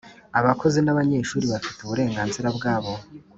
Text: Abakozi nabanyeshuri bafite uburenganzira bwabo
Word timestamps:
Abakozi 0.39 0.79
nabanyeshuri 0.81 1.45
bafite 1.53 1.79
uburenganzira 1.81 2.47
bwabo 2.57 2.93